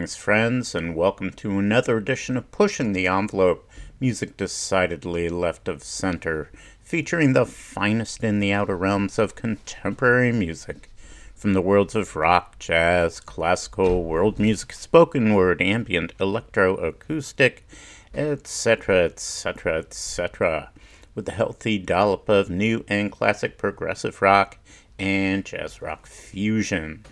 Greetings, 0.00 0.16
friends, 0.16 0.74
and 0.74 0.96
welcome 0.96 1.28
to 1.32 1.58
another 1.58 1.98
edition 1.98 2.38
of 2.38 2.50
Pushing 2.50 2.94
the 2.94 3.06
Envelope 3.06 3.68
Music 4.00 4.34
Decidedly 4.34 5.28
Left 5.28 5.68
of 5.68 5.84
Center, 5.84 6.50
featuring 6.82 7.34
the 7.34 7.44
finest 7.44 8.24
in 8.24 8.40
the 8.40 8.50
outer 8.50 8.78
realms 8.78 9.18
of 9.18 9.34
contemporary 9.34 10.32
music. 10.32 10.88
From 11.34 11.52
the 11.52 11.60
worlds 11.60 11.94
of 11.94 12.16
rock, 12.16 12.58
jazz, 12.58 13.20
classical, 13.20 14.02
world 14.04 14.38
music, 14.38 14.72
spoken 14.72 15.34
word, 15.34 15.60
ambient, 15.60 16.14
electro, 16.18 16.76
acoustic, 16.76 17.68
etc., 18.14 19.04
etc., 19.04 19.80
etc., 19.80 20.70
with 21.14 21.28
a 21.28 21.32
healthy 21.32 21.76
dollop 21.76 22.26
of 22.30 22.48
new 22.48 22.86
and 22.88 23.12
classic 23.12 23.58
progressive 23.58 24.22
rock 24.22 24.56
and 24.98 25.44
jazz 25.44 25.82
rock 25.82 26.06
fusion 26.06 27.04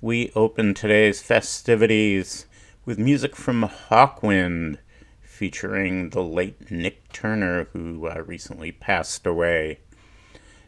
we 0.00 0.30
open 0.36 0.74
today's 0.74 1.20
festivities 1.20 2.46
with 2.84 3.00
music 3.00 3.34
from 3.34 3.64
Hawkwind, 3.64 4.78
featuring 5.20 6.10
the 6.10 6.22
late 6.22 6.70
Nik 6.70 7.12
Turner, 7.12 7.64
who 7.72 8.06
uh, 8.06 8.22
recently 8.24 8.70
passed 8.70 9.26
away. 9.26 9.80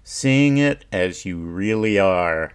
Seeing 0.02 0.58
It 0.58 0.84
As 0.90 1.24
You 1.24 1.38
Really 1.38 1.96
Are, 1.96 2.54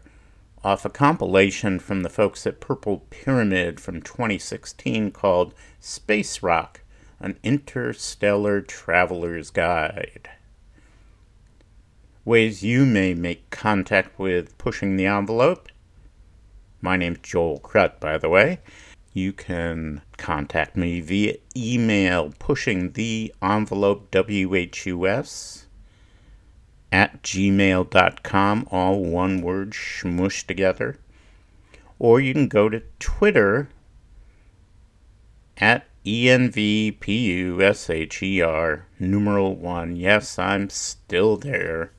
off 0.65 0.83
a 0.83 0.89
compilation 0.89 1.79
from 1.79 2.03
the 2.03 2.09
folks 2.09 2.45
at 2.45 2.59
Purple 2.59 3.05
Pyramid 3.09 3.79
from 3.79 4.01
2016 4.01 5.11
called 5.11 5.53
Space 5.79 6.43
Rock 6.43 6.81
An 7.21 7.37
Interstellar 7.41 8.59
Traveler's 8.59 9.49
Guide. 9.49 10.29
Ways 12.25 12.63
you 12.63 12.85
may 12.85 13.13
make 13.13 13.49
contact 13.49 14.19
with 14.19 14.57
Pushing 14.57 14.97
the 14.97 15.05
Envelope 15.05 15.69
my 16.85 16.95
name's 16.95 17.17
Joel 17.23 17.59
Krutt, 17.61 17.99
by 17.99 18.19
the 18.19 18.29
way. 18.29 18.59
You 19.11 19.33
can 19.33 20.03
contact 20.17 20.77
me 20.77 21.01
via 21.01 21.37
email 21.57 22.31
pushing 22.37 22.91
the 22.91 23.33
envelope 23.41 24.13
WHUS 24.13 25.65
at 26.91 27.23
gmail.com, 27.23 28.67
all 28.69 29.03
one 29.03 29.41
word 29.41 29.71
smushed 29.71 30.45
together. 30.45 30.99
Or 31.97 32.21
you 32.21 32.33
can 32.33 32.47
go 32.47 32.69
to 32.69 32.83
Twitter 32.99 33.69
at 35.57 35.87
ENVPUSHER 36.05 37.01
numeral 38.99 39.55
one. 39.55 39.95
Yes, 39.95 40.37
I'm 40.37 40.69
still 40.69 41.35
there 41.35 41.93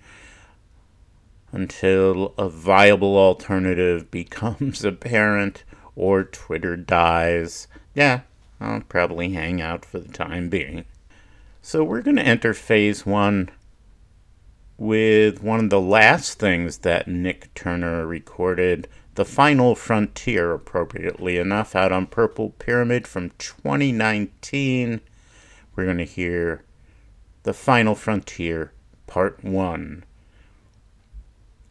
until 1.53 2.35
a 2.39 2.49
viable 2.49 3.17
alternative 3.17 4.11
becomes 4.11 4.85
apparent 4.85 5.65
or 5.95 6.25
Twitter 6.25 6.77
dies. 6.77 7.69
Yeah, 7.95 8.21
I'll 8.61 8.83
probably 8.83 9.31
hang 9.31 9.61
out 9.61 9.85
for 9.85 9.99
the 9.99 10.13
time 10.13 10.49
being. 10.49 10.85
So 11.63 11.83
we're 11.83 12.03
going 12.03 12.17
to 12.17 12.23
enter 12.23 12.55
phase 12.55 13.05
one 13.05 13.51
with 14.79 15.43
one 15.43 15.61
of 15.61 15.71
the 15.71 15.81
last 15.81 16.39
things 16.39 16.79
that 16.79 17.09
Nik 17.09 17.53
Turner 17.55 18.07
recorded, 18.07 18.89
The 19.15 19.25
Final 19.25 19.75
Frontier, 19.75 20.53
appropriately 20.53 21.39
enough, 21.39 21.75
out 21.75 21.93
on 21.93 22.07
Purple 22.07 22.51
Pyramid 22.51 23.07
from 23.07 23.31
2019. 23.39 25.01
We're 25.75 25.85
going 25.85 25.99
to 25.99 26.05
hear 26.05 26.65
The 27.45 27.55
Final 27.55 27.95
Frontier, 27.95 28.73
Part 29.07 29.43
1. 29.43 30.05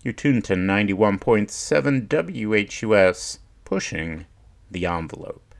You're 0.06 0.14
tuned 0.14 0.46
to 0.46 0.54
91.7 0.54 2.08
WHUS, 2.08 3.40
pushing 3.64 4.28
the 4.70 4.86
envelope. 4.86 5.56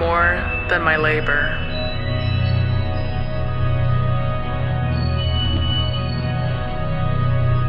more 0.00 0.40
than 0.70 0.80
my 0.80 0.96
labor. 0.96 1.54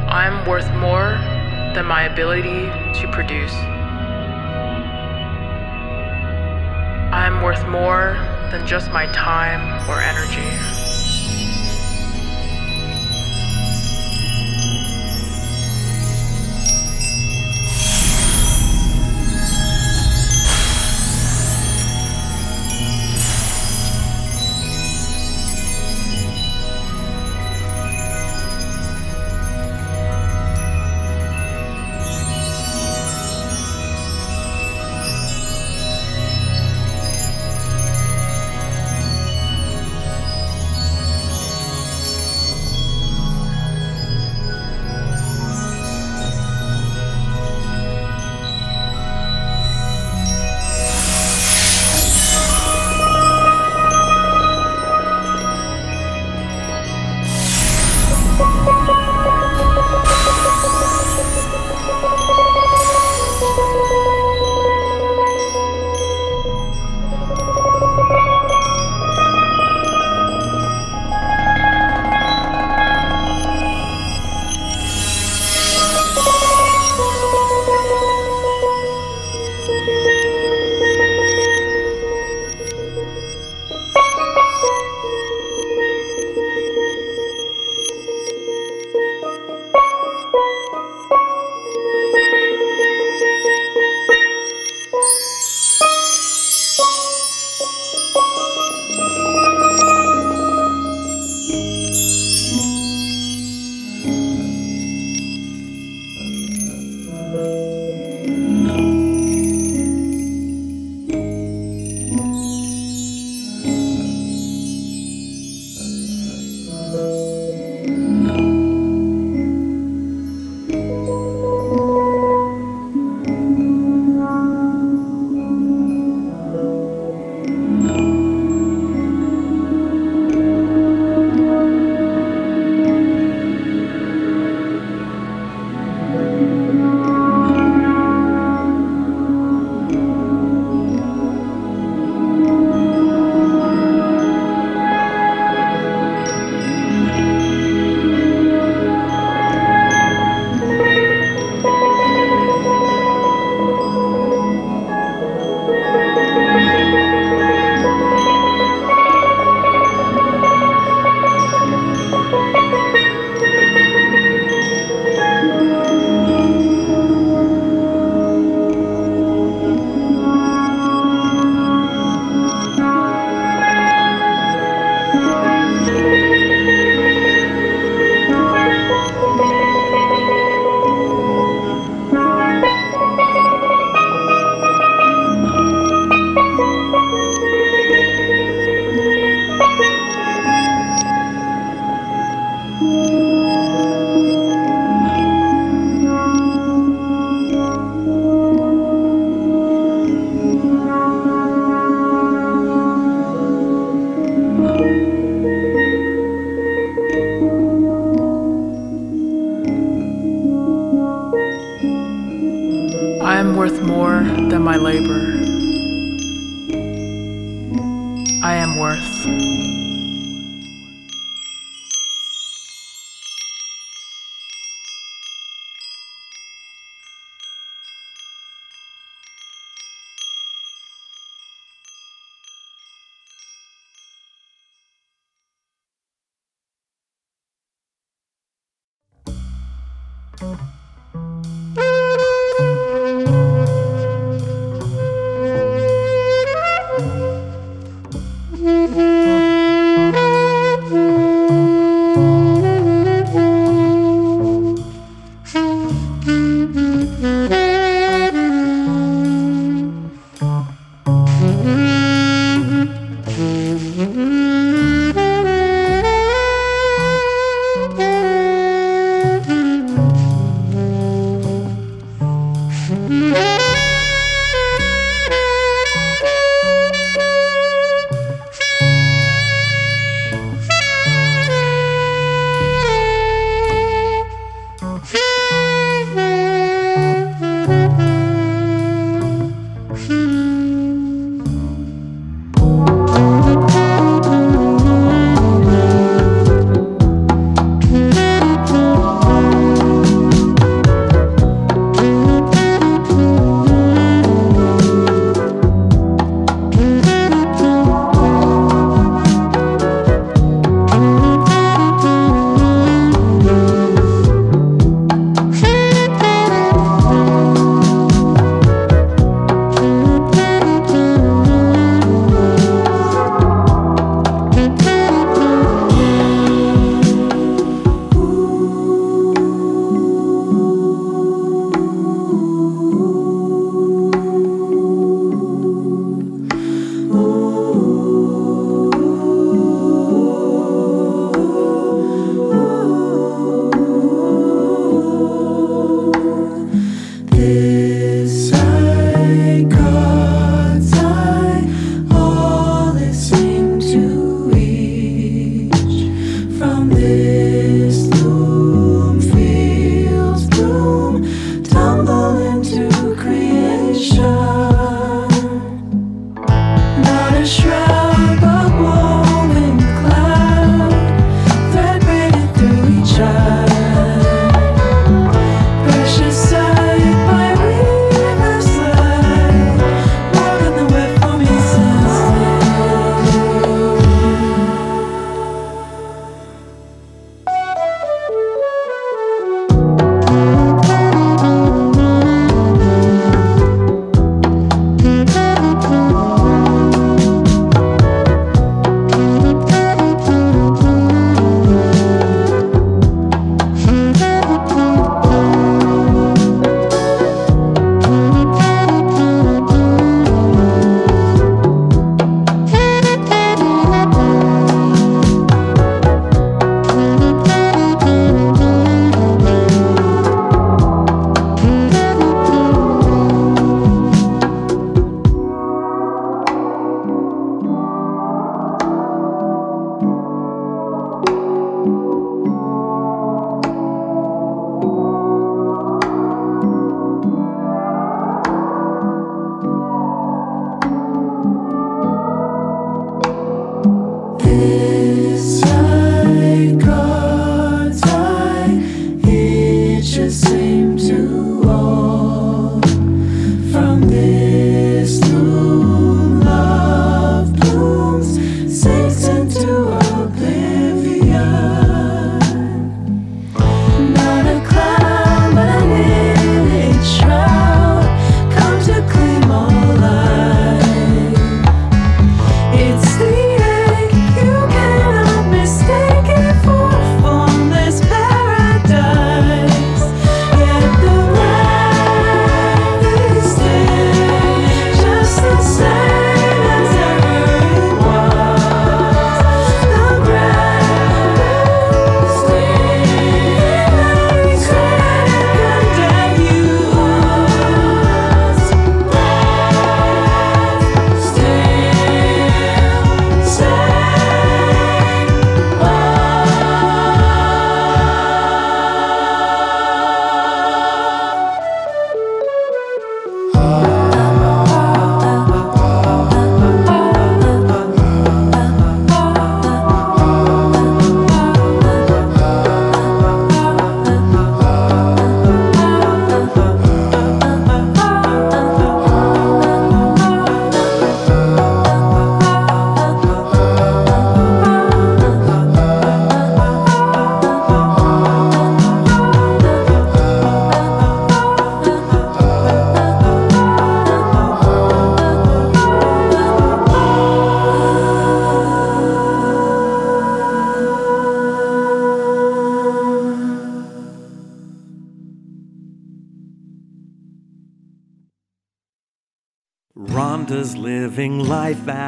I 0.10 0.26
am 0.28 0.48
worth 0.48 0.72
more 0.76 1.10
than 1.76 1.86
my 1.86 2.04
ability 2.04 2.72
to 3.02 3.12
produce. 3.12 3.54
I 7.12 7.28
am 7.28 7.44
worth 7.44 7.68
more 7.68 8.16
than 8.50 8.66
just 8.66 8.92
my 8.92 9.08
time 9.08 9.62
or 9.90 10.00
energy. 10.00 10.71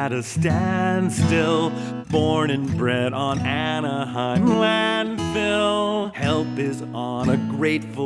At 0.04 0.12
a 0.12 0.22
standstill. 0.22 1.72
Born 2.10 2.50
and 2.50 2.76
bred 2.76 3.14
on 3.14 3.38
Anaheim 3.38 4.44
landfill. 4.44 6.14
Help 6.14 6.58
is 6.58 6.82
on 6.92 7.30
a 7.30 7.38
grateful 7.38 8.03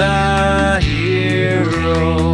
a 0.00 0.80
hero. 0.80 2.29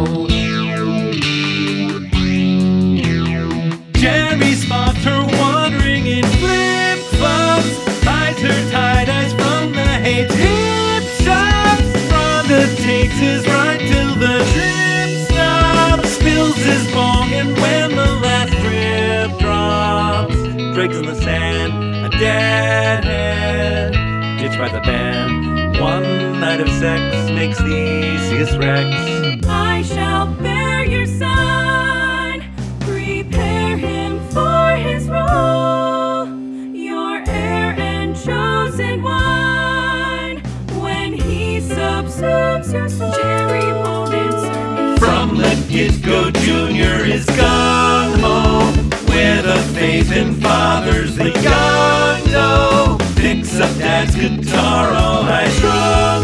Makes 27.47 27.59
the 27.59 28.13
easiest 28.13 28.57
wrecks. 28.57 29.45
I 29.47 29.81
shall 29.83 30.27
bear 30.41 30.83
your 30.83 31.05
son, 31.05 32.43
prepare 32.81 33.77
him 33.77 34.19
for 34.29 34.75
his 34.75 35.07
role, 35.07 36.27
your 36.73 37.23
heir 37.27 37.73
and 37.79 38.15
chosen 38.15 39.01
one. 39.01 40.41
When 40.81 41.13
he 41.13 41.59
subsumes 41.59 42.73
your 42.73 42.89
soul, 42.89 43.13
Jerry 43.13 43.71
won't 43.71 44.13
answer 44.13 44.91
me. 44.91 44.97
From 44.97 45.37
the 45.37 45.67
get 45.69 46.01
go, 46.03 46.31
Junior 46.31 47.05
is 47.05 47.25
gone 47.27 48.19
home 48.19 48.89
with 49.07 49.45
a 49.45 49.61
faith 49.73 50.11
in 50.11 50.33
fathers 50.41 51.15
the 51.15 51.31
young 51.31 52.31
know. 52.31 52.97
Picks 53.15 53.57
up 53.59 53.75
dad's 53.77 54.15
guitar, 54.15 54.93
all 54.93 55.23
high 55.23 55.49
strung 55.49 56.16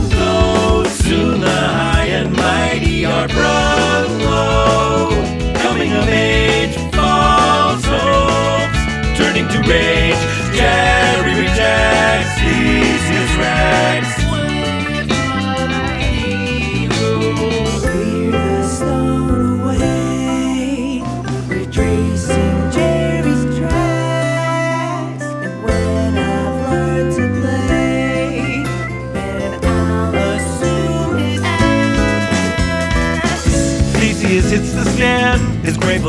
are 3.13 3.27
brought. 3.27 3.63
Coming 5.61 5.91
of 5.93 6.07
age, 6.09 6.75
false 6.95 7.85
hopes, 7.85 8.81
turning 9.17 9.47
to 9.49 9.59
rage. 9.69 10.21
Jerry 10.57 10.82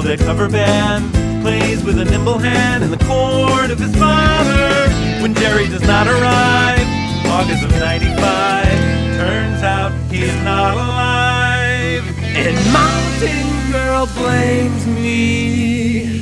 dead 0.05 0.19
cover 0.19 0.51
band 0.51 1.11
plays 1.43 1.83
with 1.83 1.99
a 1.99 2.05
nimble 2.05 2.37
hand 2.37 2.85
in 2.85 2.91
the 2.91 3.05
court 3.07 3.71
of 3.71 3.79
his 3.79 3.97
father. 3.97 4.93
When 5.23 5.35
Jerry 5.35 5.67
does 5.67 5.81
not 5.81 6.07
arrive, 6.07 6.87
August 7.27 7.65
of 7.65 7.71
95, 7.71 8.67
turns 9.17 9.63
out 9.63 9.93
he's 10.13 10.37
not 10.45 10.75
alive. 10.75 12.05
And 12.21 12.55
Mountain 12.71 13.73
Girl 13.73 14.07
blames 14.19 14.87
me. 14.87 16.14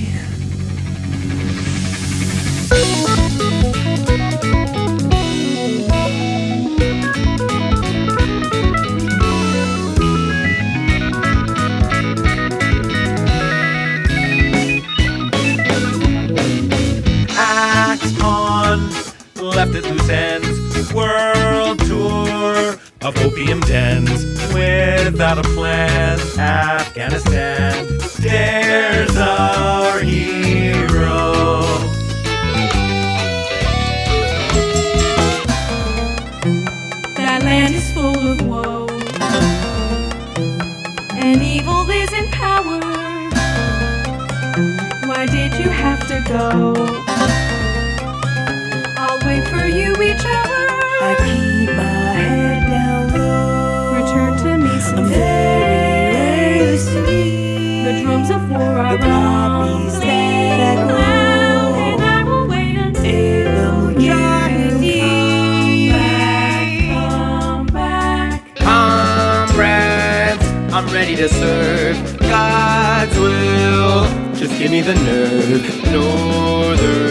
Plan. 25.42 26.18
To 71.22 71.28
serve 71.28 72.18
God's 72.18 73.16
will. 73.16 74.34
Just 74.34 74.58
give 74.58 74.72
me 74.72 74.80
the 74.80 74.94
nerve, 74.94 75.92
Northern 75.92 77.01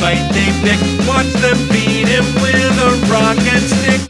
fight 0.00 0.24
they 0.32 0.48
pick. 0.64 0.80
Watch 1.04 1.28
them 1.44 1.60
beat 1.68 2.08
him 2.08 2.24
with 2.40 2.74
a 2.80 2.90
rock 3.12 3.36
and 3.36 3.62
stick. 3.62 4.00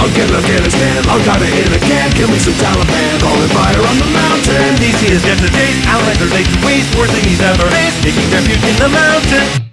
I'll 0.00 0.12
get 0.12 0.28
Afghanistan, 0.32 1.04
I'll 1.08 1.24
got 1.24 1.40
it 1.40 1.52
in 1.52 1.72
a 1.72 1.80
can. 1.80 2.10
Kill 2.16 2.28
me 2.28 2.40
some 2.40 2.56
Taliban, 2.56 3.20
calling 3.20 3.52
fire 3.52 3.84
on 3.84 3.96
the 4.00 4.08
mountain. 4.10 4.76
DC 4.80 5.12
is 5.12 5.22
taste, 5.22 5.80
allies 5.86 6.20
are 6.20 6.32
laid 6.32 6.48
to 6.48 6.58
waste 6.66 6.88
Worst 6.96 7.12
thing 7.12 7.24
he's 7.24 7.40
ever 7.40 7.68
faced, 7.68 8.02
taking 8.02 8.28
refuge 8.32 8.64
in 8.64 8.76
the 8.80 8.88
mountain 8.88 9.65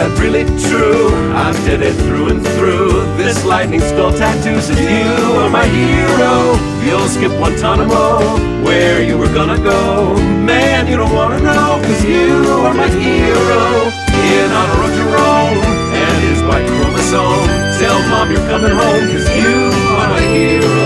that 0.00 0.18
really 0.18 0.44
true? 0.56 1.12
I'm 1.36 1.52
dead 1.68 1.82
it 1.82 1.92
through 1.92 2.32
and 2.32 2.40
through. 2.56 3.04
This 3.20 3.44
lightning 3.44 3.80
skull 3.80 4.12
tattoo 4.12 4.58
says 4.60 4.80
you 4.80 5.12
are 5.36 5.50
my 5.50 5.66
hero. 5.66 6.56
You'll 6.80 7.08
skip 7.08 7.32
Guantanamo, 7.36 8.64
where 8.64 9.02
you 9.04 9.18
were 9.18 9.32
gonna 9.38 9.60
go. 9.60 10.16
Man, 10.40 10.88
you 10.88 10.96
don't 10.96 11.14
wanna 11.14 11.40
know, 11.40 11.76
cause 11.84 12.02
you 12.04 12.32
are 12.64 12.72
my 12.72 12.88
hero. 12.88 13.62
In 14.24 14.48
honor 14.58 14.80
of 14.88 14.92
Jerome 14.96 15.60
and 15.92 16.16
his 16.24 16.40
white 16.48 16.64
chromosome. 16.64 17.44
Tell 17.76 18.00
mom 18.08 18.32
you're 18.32 18.46
coming 18.48 18.72
home, 18.72 19.04
cause 19.12 19.28
you 19.36 19.68
are 20.00 20.08
my 20.16 20.22
hero. 20.32 20.79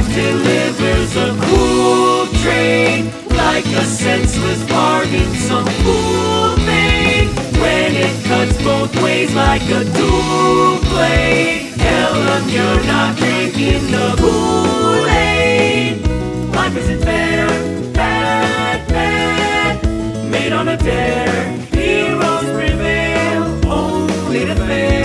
Life 0.00 0.14
delivers 0.14 1.16
a 1.16 1.36
cool 1.42 2.26
trade, 2.42 3.12
like 3.30 3.66
a 3.66 3.84
senseless 3.84 4.62
bargain, 4.68 5.34
some 5.34 5.66
fool 5.82 6.56
thing. 6.64 7.28
When 7.60 7.94
it 7.94 8.24
cuts 8.24 8.56
both 8.62 8.94
ways 9.02 9.34
like 9.34 9.62
a 9.62 9.84
dual 9.84 10.78
blade, 10.90 11.72
Helen, 11.76 12.48
you're 12.48 12.84
not 12.84 13.16
drinking 13.16 13.90
the 13.90 14.14
Kool-Aid. 14.18 16.06
Life 16.54 16.76
isn't 16.76 17.02
fair, 17.02 17.48
bad, 17.92 18.88
bad, 18.88 20.30
made 20.30 20.52
on 20.52 20.68
a 20.68 20.76
dare. 20.76 21.50
Heroes 21.72 22.44
prevail, 22.56 23.42
only 23.70 24.46
to 24.46 24.54
fail. 24.54 24.99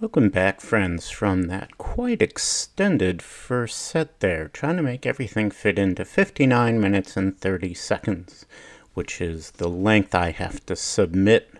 Welcome 0.00 0.30
back, 0.30 0.62
friends, 0.62 1.10
from 1.10 1.42
that 1.48 1.76
quite 1.76 2.22
extended 2.22 3.20
first 3.20 3.76
set 3.76 4.20
there, 4.20 4.48
trying 4.48 4.78
to 4.78 4.82
make 4.82 5.04
everything 5.04 5.50
fit 5.50 5.78
into 5.78 6.06
59 6.06 6.80
minutes 6.80 7.18
and 7.18 7.38
30 7.38 7.74
seconds, 7.74 8.46
which 8.94 9.20
is 9.20 9.50
the 9.50 9.68
length 9.68 10.14
I 10.14 10.30
have 10.30 10.64
to 10.64 10.74
submit 10.74 11.52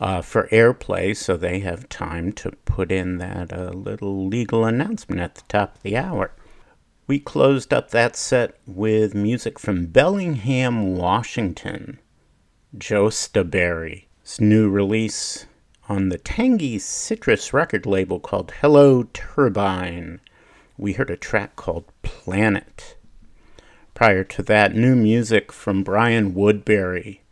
uh, 0.00 0.22
for 0.22 0.48
airplay 0.48 1.16
so 1.16 1.36
they 1.36 1.60
have 1.60 1.88
time 1.88 2.32
to 2.32 2.50
put 2.64 2.90
in 2.90 3.18
that 3.18 3.52
uh, 3.52 3.70
little 3.70 4.26
legal 4.26 4.64
announcement 4.64 5.20
at 5.20 5.36
the 5.36 5.42
top 5.46 5.76
of 5.76 5.82
the 5.82 5.96
hour. 5.96 6.32
We 7.06 7.20
closed 7.20 7.72
up 7.72 7.92
that 7.92 8.16
set 8.16 8.58
with 8.66 9.14
music 9.14 9.56
from 9.56 9.86
Bellingham, 9.86 10.96
Washington. 10.96 12.00
Joe 12.76 13.06
Staberry's 13.06 14.40
new 14.40 14.68
release 14.68 15.46
on 15.88 16.10
the 16.10 16.18
tangy 16.18 16.78
citrus 16.78 17.54
record 17.54 17.86
label 17.86 18.20
called 18.20 18.52
Hello 18.60 19.04
Turbine. 19.14 20.20
We 20.76 20.92
heard 20.92 21.08
a 21.08 21.16
track 21.16 21.56
called 21.56 21.86
Planet. 22.02 22.96
Prior 23.94 24.22
to 24.22 24.42
that, 24.42 24.74
new 24.74 24.94
music 24.94 25.50
from 25.50 25.82
Brian 25.82 26.34
Woodbury. 26.34 27.22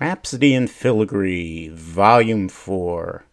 Rhapsody 0.00 0.54
in 0.54 0.68
Filigree, 0.68 1.68
Volume 1.68 2.48
4. 2.48 3.24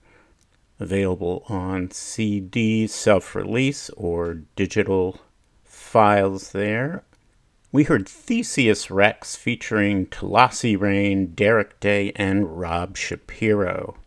Available 0.79 1.43
on 1.47 1.91
CD, 1.91 2.87
self 2.87 3.35
release, 3.35 3.89
or 3.91 4.41
digital 4.55 5.21
files 5.63 6.51
there. 6.51 7.03
We 7.71 7.83
heard 7.83 8.09
Theseus 8.09 8.89
Rex 8.89 9.35
featuring 9.35 10.07
Tulasi 10.07 10.79
Rain, 10.79 11.33
Derek 11.35 11.79
Day, 11.79 12.11
and 12.15 12.59
Rob 12.59 12.97
Shapiro. 12.97 13.97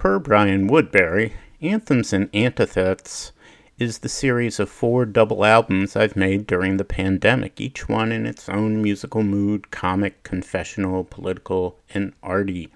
Per 0.00 0.18
Brian 0.18 0.66
Woodbury, 0.66 1.34
Anthems 1.60 2.14
and 2.14 2.32
Antithetes 2.32 3.32
is 3.78 3.98
the 3.98 4.08
series 4.08 4.58
of 4.58 4.70
four 4.70 5.04
double 5.04 5.44
albums 5.44 5.94
I've 5.94 6.16
made 6.16 6.46
during 6.46 6.78
the 6.78 6.86
pandemic, 6.86 7.60
each 7.60 7.86
one 7.86 8.10
in 8.10 8.24
its 8.24 8.48
own 8.48 8.80
musical 8.80 9.22
mood 9.22 9.70
comic, 9.70 10.22
confessional, 10.22 11.04
political, 11.04 11.76
and 11.92 12.14
arty. 12.22 12.70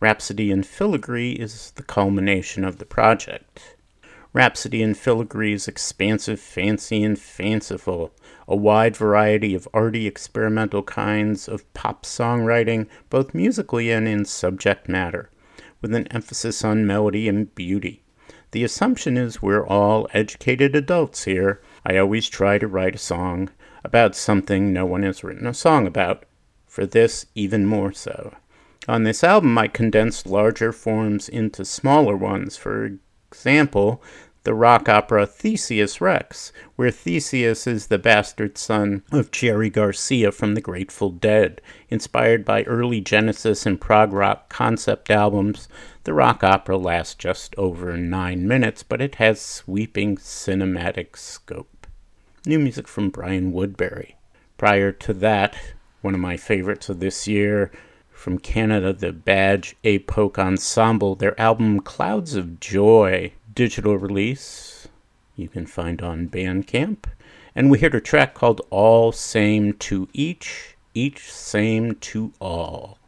Rhapsody 0.00 0.50
in 0.50 0.62
Filigree 0.62 1.32
is 1.32 1.72
the 1.72 1.82
culmination 1.82 2.64
of 2.64 2.78
the 2.78 2.86
project. 2.86 3.76
Rhapsody 4.32 4.82
in 4.82 4.94
Filigree 4.94 5.52
is 5.52 5.68
expansive, 5.68 6.40
fancy, 6.40 7.04
and 7.04 7.18
fanciful, 7.18 8.10
a 8.48 8.56
wide 8.56 8.96
variety 8.96 9.54
of 9.54 9.68
arty 9.74 10.06
experimental 10.06 10.82
kinds 10.82 11.46
of 11.46 11.70
pop 11.74 12.06
songwriting, 12.06 12.86
both 13.10 13.34
musically 13.34 13.90
and 13.90 14.08
in 14.08 14.24
subject 14.24 14.88
matter 14.88 15.28
with 15.80 15.94
an 15.94 16.06
emphasis 16.08 16.64
on 16.64 16.86
melody 16.86 17.28
and 17.28 17.54
beauty. 17.54 18.02
The 18.52 18.64
assumption 18.64 19.16
is 19.16 19.40
we're 19.40 19.66
all 19.66 20.08
educated 20.12 20.74
adults 20.74 21.24
here. 21.24 21.62
I 21.84 21.96
always 21.96 22.28
try 22.28 22.58
to 22.58 22.66
write 22.66 22.96
a 22.96 22.98
song 22.98 23.50
about 23.84 24.16
something 24.16 24.72
no 24.72 24.84
one 24.84 25.02
has 25.02 25.22
written 25.22 25.46
a 25.46 25.54
song 25.54 25.86
about. 25.86 26.24
For 26.66 26.86
this, 26.86 27.26
even 27.34 27.66
more 27.66 27.92
so. 27.92 28.34
On 28.88 29.04
this 29.04 29.22
album, 29.22 29.56
I 29.58 29.68
condensed 29.68 30.26
larger 30.26 30.72
forms 30.72 31.28
into 31.28 31.64
smaller 31.64 32.16
ones. 32.16 32.56
For 32.56 32.98
example, 33.30 34.02
the 34.44 34.54
rock 34.54 34.88
opera 34.88 35.26
Theseus 35.26 36.00
Rex, 36.00 36.52
where 36.76 36.90
Theseus 36.90 37.66
is 37.66 37.86
the 37.86 37.98
bastard 37.98 38.56
son 38.56 39.02
of 39.12 39.30
Jerry 39.30 39.68
Garcia 39.68 40.32
from 40.32 40.54
the 40.54 40.60
Grateful 40.62 41.10
Dead. 41.10 41.60
Inspired 41.90 42.44
by 42.44 42.62
early 42.62 43.00
Genesis 43.00 43.66
and 43.66 43.80
prog 43.80 44.12
rock 44.12 44.48
concept 44.48 45.10
albums, 45.10 45.68
the 46.04 46.14
rock 46.14 46.42
opera 46.42 46.78
lasts 46.78 47.14
just 47.14 47.54
over 47.58 47.96
nine 47.96 48.48
minutes, 48.48 48.82
but 48.82 49.02
it 49.02 49.16
has 49.16 49.40
sweeping 49.40 50.16
cinematic 50.16 51.18
scope. 51.18 51.86
New 52.46 52.58
music 52.58 52.88
from 52.88 53.10
Brian 53.10 53.52
Woodbury. 53.52 54.16
Prior 54.56 54.92
to 54.92 55.12
that, 55.14 55.54
one 56.00 56.14
of 56.14 56.20
my 56.20 56.38
favorites 56.38 56.88
of 56.88 57.00
this 57.00 57.28
year, 57.28 57.70
from 58.10 58.38
Canada, 58.38 58.92
the 58.92 59.12
Badge 59.12 59.76
Époque 59.82 60.38
Ensemble, 60.38 61.14
their 61.14 61.38
album 61.40 61.80
Clouds 61.80 62.34
of 62.34 62.60
Joy 62.60 63.32
digital 63.54 63.96
release 63.96 64.88
you 65.36 65.48
can 65.48 65.66
find 65.66 66.02
on 66.02 66.28
Bandcamp. 66.28 67.04
And 67.54 67.70
we 67.70 67.78
heard 67.78 67.94
a 67.94 68.00
track 68.00 68.34
called 68.34 68.60
All 68.70 69.10
Same 69.10 69.72
to 69.74 70.08
Each, 70.12 70.76
Each 70.94 71.32
Same 71.32 71.94
to 71.96 72.32
All. 72.40 72.98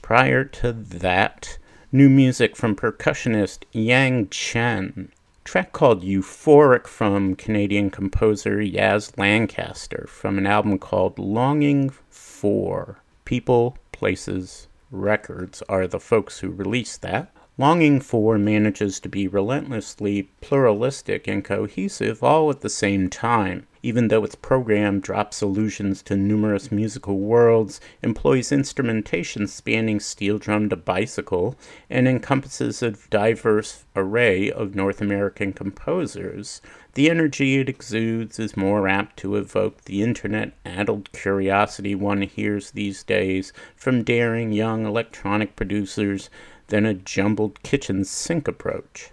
Prior 0.00 0.44
to 0.44 0.72
that, 0.72 1.58
new 1.92 2.08
music 2.08 2.56
from 2.56 2.74
percussionist 2.74 3.64
Yang 3.72 4.30
Chen. 4.30 5.12
Track 5.44 5.72
called 5.72 6.02
Euphoric 6.02 6.86
from 6.86 7.36
Canadian 7.36 7.90
composer 7.90 8.58
Yaz 8.58 9.16
Lancaster 9.18 10.06
from 10.08 10.38
an 10.38 10.46
album 10.46 10.78
called 10.78 11.18
Longing 11.18 11.90
for. 12.10 12.98
People, 13.24 13.76
Places, 13.92 14.68
Records 14.90 15.62
are 15.68 15.86
the 15.86 16.00
folks 16.00 16.40
who 16.40 16.50
released 16.50 17.02
that. 17.02 17.32
Longing 17.58 18.00
for 18.00 18.38
manages 18.38 18.98
to 19.00 19.10
be 19.10 19.28
relentlessly 19.28 20.30
pluralistic 20.40 21.28
and 21.28 21.44
cohesive 21.44 22.22
all 22.22 22.48
at 22.48 22.62
the 22.62 22.70
same 22.70 23.10
time, 23.10 23.66
even 23.82 24.08
though 24.08 24.24
its 24.24 24.34
program 24.34 25.00
drops 25.00 25.42
allusions 25.42 26.02
to 26.04 26.16
numerous 26.16 26.72
musical 26.72 27.18
worlds, 27.18 27.78
employs 28.02 28.52
instrumentation 28.52 29.46
spanning 29.46 30.00
steel 30.00 30.38
drum 30.38 30.70
to 30.70 30.76
bicycle, 30.76 31.54
and 31.90 32.08
encompasses 32.08 32.82
a 32.82 32.92
diverse 33.10 33.84
array 33.94 34.50
of 34.50 34.74
North 34.74 35.02
American 35.02 35.52
composers. 35.52 36.62
The 36.94 37.10
energy 37.10 37.58
it 37.58 37.68
exudes 37.68 38.38
is 38.38 38.56
more 38.56 38.88
apt 38.88 39.18
to 39.18 39.36
evoke 39.36 39.82
the 39.82 40.02
internet 40.02 40.54
addled 40.64 41.12
curiosity 41.12 41.94
one 41.94 42.22
hears 42.22 42.70
these 42.70 43.02
days 43.02 43.52
from 43.76 44.04
daring 44.04 44.52
young 44.52 44.86
electronic 44.86 45.54
producers 45.54 46.30
than 46.68 46.86
a 46.86 46.94
jumbled 46.94 47.62
kitchen 47.62 48.04
sink 48.04 48.48
approach. 48.48 49.10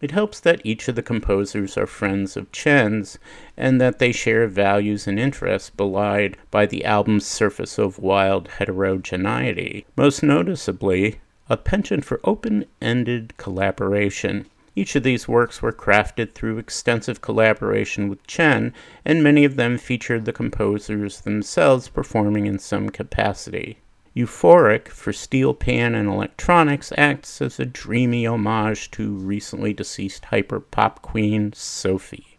It 0.00 0.12
helps 0.12 0.40
that 0.40 0.62
each 0.64 0.88
of 0.88 0.94
the 0.94 1.02
composers 1.02 1.76
are 1.76 1.86
friends 1.86 2.34
of 2.34 2.50
Chen's 2.52 3.18
and 3.56 3.78
that 3.82 3.98
they 3.98 4.12
share 4.12 4.46
values 4.46 5.06
and 5.06 5.18
interests 5.18 5.68
belied 5.68 6.38
by 6.50 6.64
the 6.64 6.86
album's 6.86 7.26
surface 7.26 7.78
of 7.78 7.98
wild 7.98 8.48
heterogeneity, 8.48 9.84
most 9.96 10.22
noticeably, 10.22 11.20
a 11.50 11.58
penchant 11.58 12.04
for 12.04 12.20
open 12.24 12.64
ended 12.80 13.36
collaboration. 13.36 14.46
Each 14.74 14.96
of 14.96 15.02
these 15.02 15.28
works 15.28 15.60
were 15.60 15.72
crafted 15.72 16.32
through 16.32 16.56
extensive 16.56 17.20
collaboration 17.20 18.08
with 18.08 18.26
Chen, 18.26 18.72
and 19.04 19.22
many 19.22 19.44
of 19.44 19.56
them 19.56 19.76
featured 19.76 20.24
the 20.24 20.32
composers 20.32 21.20
themselves 21.20 21.88
performing 21.88 22.46
in 22.46 22.58
some 22.58 22.88
capacity. 22.88 23.78
Euphoric 24.14 24.88
for 24.88 25.12
steel 25.12 25.54
pan 25.54 25.94
and 25.94 26.08
electronics 26.08 26.92
acts 26.98 27.40
as 27.40 27.60
a 27.60 27.64
dreamy 27.64 28.26
homage 28.26 28.90
to 28.90 29.12
recently 29.12 29.72
deceased 29.72 30.26
hyper 30.26 30.58
pop 30.58 31.00
queen 31.00 31.52
Sophie. 31.52 32.38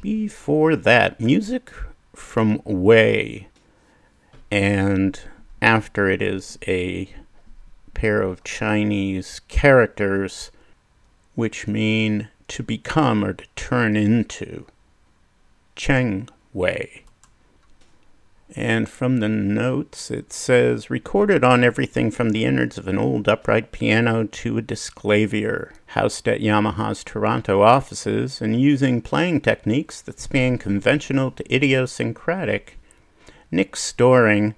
Before 0.00 0.76
that, 0.76 1.20
music 1.20 1.70
from 2.14 2.62
Way, 2.64 3.48
and 4.50 5.20
after 5.60 6.08
it 6.08 6.22
is 6.22 6.58
a 6.66 7.10
pair 7.92 8.22
of 8.22 8.44
Chinese 8.44 9.40
characters 9.48 10.50
which 11.34 11.66
mean 11.66 12.28
to 12.48 12.62
become 12.62 13.24
or 13.24 13.34
to 13.34 13.44
turn 13.56 13.94
into. 13.94 14.66
Cheng 15.76 16.28
Wei. 16.52 17.04
And 18.56 18.88
from 18.88 19.18
the 19.18 19.28
notes, 19.28 20.10
it 20.10 20.32
says 20.32 20.90
recorded 20.90 21.44
on 21.44 21.62
everything 21.62 22.10
from 22.10 22.30
the 22.30 22.44
innards 22.44 22.78
of 22.78 22.88
an 22.88 22.98
old 22.98 23.28
upright 23.28 23.70
piano 23.70 24.24
to 24.24 24.58
a 24.58 24.62
Disklavier, 24.62 25.72
housed 25.86 26.26
at 26.26 26.40
Yamaha's 26.40 27.04
Toronto 27.04 27.62
offices, 27.62 28.40
and 28.40 28.60
using 28.60 29.02
playing 29.02 29.42
techniques 29.42 30.02
that 30.02 30.18
span 30.18 30.58
conventional 30.58 31.30
to 31.32 31.54
idiosyncratic. 31.54 32.76
Nick 33.52 33.76
Storring 33.76 34.54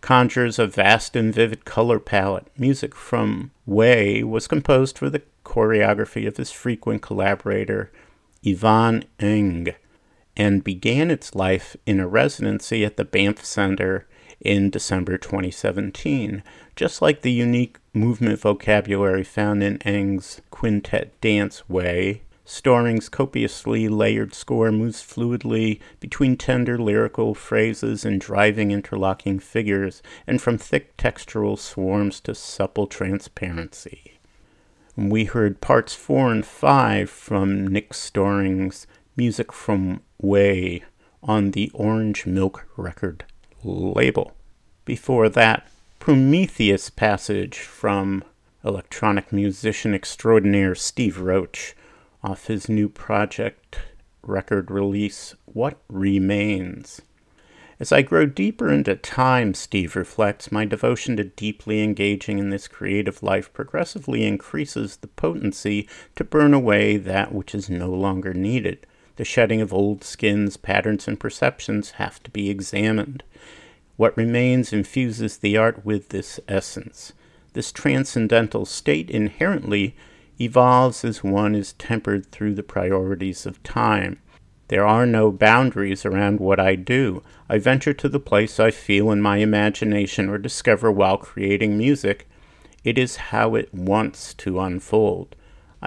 conjures 0.00 0.58
a 0.58 0.66
vast 0.66 1.16
and 1.16 1.34
vivid 1.34 1.64
color 1.64 1.98
palette. 1.98 2.46
Music 2.56 2.94
from 2.94 3.50
Way 3.66 4.22
was 4.22 4.46
composed 4.46 4.98
for 4.98 5.10
the 5.10 5.22
choreography 5.44 6.26
of 6.28 6.36
his 6.36 6.52
frequent 6.52 7.02
collaborator, 7.02 7.90
Yvonne 8.44 9.04
Ng 9.18 9.74
and 10.36 10.64
began 10.64 11.10
its 11.10 11.34
life 11.34 11.76
in 11.86 12.00
a 12.00 12.08
residency 12.08 12.84
at 12.84 12.96
the 12.96 13.04
Banff 13.04 13.44
Center 13.44 14.06
in 14.40 14.70
December 14.70 15.16
2017. 15.16 16.42
Just 16.76 17.00
like 17.00 17.22
the 17.22 17.32
unique 17.32 17.78
movement 17.92 18.38
vocabulary 18.38 19.24
found 19.24 19.62
in 19.62 19.78
Ng's 19.84 20.42
quintet 20.50 21.20
dance 21.20 21.68
way, 21.68 22.22
Storring's 22.46 23.08
copiously 23.08 23.88
layered 23.88 24.34
score 24.34 24.70
moves 24.70 25.02
fluidly 25.02 25.80
between 25.98 26.36
tender 26.36 26.78
lyrical 26.78 27.34
phrases 27.34 28.04
and 28.04 28.20
driving 28.20 28.70
interlocking 28.70 29.38
figures, 29.38 30.02
and 30.26 30.42
from 30.42 30.58
thick 30.58 30.94
textural 30.98 31.58
swarms 31.58 32.20
to 32.20 32.34
supple 32.34 32.86
transparency. 32.86 34.18
We 34.94 35.24
heard 35.24 35.62
parts 35.62 35.94
four 35.94 36.30
and 36.30 36.44
five 36.44 37.08
from 37.08 37.66
Nick 37.66 37.94
Storring's 37.94 38.86
Music 39.16 39.52
from 39.52 40.00
Way 40.20 40.82
on 41.22 41.52
the 41.52 41.70
Orange 41.72 42.26
Milk 42.26 42.66
record 42.76 43.24
label. 43.62 44.32
Before 44.84 45.28
that, 45.28 45.68
Prometheus 46.00 46.90
passage 46.90 47.58
from 47.58 48.24
electronic 48.64 49.32
musician 49.32 49.94
extraordinaire 49.94 50.74
Steve 50.74 51.20
Roach 51.20 51.76
off 52.24 52.48
his 52.48 52.68
new 52.68 52.88
project 52.88 53.78
record 54.20 54.68
release, 54.68 55.36
What 55.44 55.78
Remains. 55.88 57.00
As 57.78 57.92
I 57.92 58.02
grow 58.02 58.26
deeper 58.26 58.72
into 58.72 58.96
time, 58.96 59.54
Steve 59.54 59.94
reflects, 59.94 60.50
my 60.50 60.64
devotion 60.64 61.16
to 61.18 61.24
deeply 61.24 61.84
engaging 61.84 62.40
in 62.40 62.50
this 62.50 62.66
creative 62.66 63.22
life 63.22 63.52
progressively 63.52 64.24
increases 64.24 64.96
the 64.96 65.06
potency 65.06 65.88
to 66.16 66.24
burn 66.24 66.52
away 66.52 66.96
that 66.96 67.32
which 67.32 67.54
is 67.54 67.70
no 67.70 67.90
longer 67.90 68.34
needed. 68.34 68.84
The 69.16 69.24
shedding 69.24 69.60
of 69.60 69.72
old 69.72 70.02
skins, 70.02 70.56
patterns, 70.56 71.06
and 71.06 71.20
perceptions 71.20 71.92
have 71.92 72.22
to 72.24 72.30
be 72.30 72.50
examined. 72.50 73.22
What 73.96 74.16
remains 74.16 74.72
infuses 74.72 75.38
the 75.38 75.56
art 75.56 75.84
with 75.84 76.08
this 76.08 76.40
essence. 76.48 77.12
This 77.52 77.70
transcendental 77.70 78.64
state 78.64 79.08
inherently 79.08 79.94
evolves 80.40 81.04
as 81.04 81.22
one 81.22 81.54
is 81.54 81.74
tempered 81.74 82.26
through 82.32 82.54
the 82.54 82.64
priorities 82.64 83.46
of 83.46 83.62
time. 83.62 84.18
There 84.68 84.84
are 84.84 85.06
no 85.06 85.30
boundaries 85.30 86.04
around 86.04 86.40
what 86.40 86.58
I 86.58 86.74
do. 86.74 87.22
I 87.48 87.58
venture 87.58 87.92
to 87.92 88.08
the 88.08 88.18
place 88.18 88.58
I 88.58 88.72
feel 88.72 89.12
in 89.12 89.20
my 89.20 89.36
imagination 89.36 90.28
or 90.28 90.38
discover 90.38 90.90
while 90.90 91.18
creating 91.18 91.78
music. 91.78 92.26
It 92.82 92.98
is 92.98 93.16
how 93.16 93.54
it 93.54 93.72
wants 93.72 94.34
to 94.34 94.58
unfold. 94.58 95.36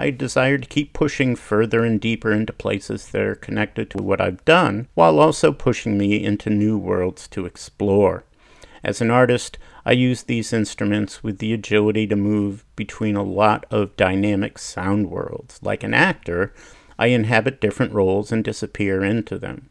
I 0.00 0.10
desire 0.10 0.58
to 0.58 0.68
keep 0.68 0.92
pushing 0.92 1.34
further 1.34 1.84
and 1.84 2.00
deeper 2.00 2.30
into 2.30 2.52
places 2.52 3.08
that 3.08 3.20
are 3.20 3.34
connected 3.34 3.90
to 3.90 4.02
what 4.02 4.20
I've 4.20 4.44
done, 4.44 4.86
while 4.94 5.18
also 5.18 5.50
pushing 5.50 5.98
me 5.98 6.24
into 6.24 6.50
new 6.50 6.78
worlds 6.78 7.26
to 7.28 7.46
explore. 7.46 8.22
As 8.84 9.00
an 9.00 9.10
artist, 9.10 9.58
I 9.84 9.92
use 9.92 10.22
these 10.22 10.52
instruments 10.52 11.24
with 11.24 11.38
the 11.38 11.52
agility 11.52 12.06
to 12.06 12.14
move 12.14 12.64
between 12.76 13.16
a 13.16 13.24
lot 13.24 13.66
of 13.72 13.96
dynamic 13.96 14.56
sound 14.58 15.10
worlds. 15.10 15.58
Like 15.64 15.82
an 15.82 15.94
actor, 15.94 16.54
I 16.96 17.08
inhabit 17.08 17.60
different 17.60 17.92
roles 17.92 18.30
and 18.30 18.44
disappear 18.44 19.02
into 19.02 19.36
them. 19.36 19.68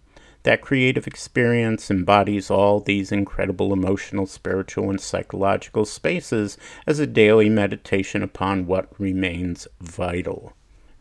That 0.47 0.61
creative 0.61 1.07
experience 1.07 1.91
embodies 1.91 2.49
all 2.49 2.79
these 2.79 3.11
incredible 3.11 3.73
emotional, 3.73 4.25
spiritual, 4.25 4.89
and 4.89 5.01
psychological 5.01 5.83
spaces 5.83 6.57
as 6.87 6.99
a 6.99 7.05
daily 7.05 7.49
meditation 7.49 8.23
upon 8.23 8.65
what 8.65 8.97
remains 8.97 9.67
vital. 9.81 10.53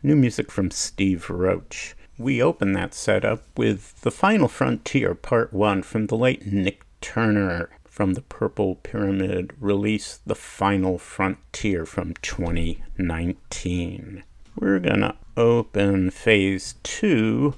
New 0.03 0.17
music 0.17 0.51
from 0.51 0.69
Steve 0.69 1.29
Roach. 1.29 1.95
We 2.17 2.43
open 2.43 2.73
that 2.73 2.93
setup 2.93 3.43
with 3.55 4.01
The 4.01 4.11
Final 4.11 4.49
Frontier 4.49 5.15
Part 5.15 5.53
1 5.53 5.81
from 5.83 6.07
the 6.07 6.17
late 6.17 6.45
Nik 6.45 6.83
Turner 6.99 7.69
from 7.85 8.15
the 8.15 8.23
Purple 8.23 8.75
Pyramid 8.75 9.53
release 9.61 10.19
The 10.25 10.35
Final 10.35 10.97
Frontier 10.97 11.85
from 11.85 12.15
2019. 12.15 14.23
We're 14.57 14.79
gonna 14.79 15.15
open 15.37 16.11
phase 16.11 16.75
two 16.83 17.53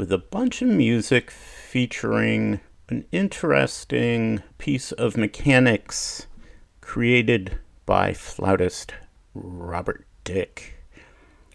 with 0.00 0.10
a 0.10 0.16
bunch 0.16 0.62
of 0.62 0.68
music 0.68 1.30
featuring 1.30 2.58
an 2.88 3.04
interesting 3.12 4.42
piece 4.56 4.92
of 4.92 5.14
mechanics 5.14 6.26
created 6.80 7.58
by 7.84 8.14
flautist 8.14 8.94
Robert 9.34 10.06
Dick. 10.24 10.82